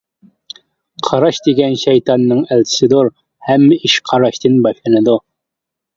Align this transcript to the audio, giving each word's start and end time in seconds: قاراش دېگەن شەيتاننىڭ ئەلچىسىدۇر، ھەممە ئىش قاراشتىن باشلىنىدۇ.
قاراش 1.07 1.41
دېگەن 1.49 1.77
شەيتاننىڭ 1.83 2.41
ئەلچىسىدۇر، 2.55 3.11
ھەممە 3.51 3.77
ئىش 3.81 3.99
قاراشتىن 4.13 4.59
باشلىنىدۇ. 4.69 5.19